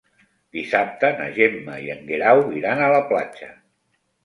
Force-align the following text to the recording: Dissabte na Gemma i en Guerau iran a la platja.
Dissabte 0.55 1.11
na 1.19 1.27
Gemma 1.35 1.77
i 1.85 1.93
en 1.97 2.03
Guerau 2.09 2.43
iran 2.63 2.83
a 2.83 2.91
la 2.97 3.05
platja. 3.15 3.55